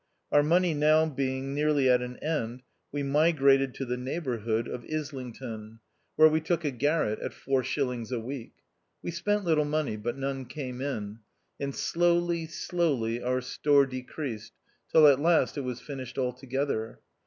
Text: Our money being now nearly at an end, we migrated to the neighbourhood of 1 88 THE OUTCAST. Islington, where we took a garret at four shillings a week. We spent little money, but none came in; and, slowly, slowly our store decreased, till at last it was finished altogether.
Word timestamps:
Our 0.31 0.41
money 0.41 0.73
being 1.09 1.53
now 1.53 1.53
nearly 1.53 1.87
at 1.87 2.01
an 2.01 2.17
end, 2.23 2.63
we 2.91 3.03
migrated 3.03 3.75
to 3.75 3.85
the 3.85 3.97
neighbourhood 3.97 4.67
of 4.67 4.81
1 4.81 4.85
88 4.85 4.89
THE 4.89 4.95
OUTCAST. 4.97 5.11
Islington, 5.13 5.79
where 6.15 6.27
we 6.27 6.41
took 6.41 6.65
a 6.65 6.71
garret 6.71 7.19
at 7.19 7.35
four 7.35 7.63
shillings 7.63 8.11
a 8.11 8.19
week. 8.19 8.53
We 9.03 9.11
spent 9.11 9.43
little 9.43 9.63
money, 9.63 9.97
but 9.97 10.17
none 10.17 10.45
came 10.45 10.81
in; 10.81 11.19
and, 11.59 11.75
slowly, 11.75 12.47
slowly 12.47 13.21
our 13.21 13.41
store 13.41 13.85
decreased, 13.85 14.53
till 14.91 15.05
at 15.05 15.19
last 15.19 15.55
it 15.55 15.61
was 15.61 15.79
finished 15.79 16.17
altogether. 16.17 16.99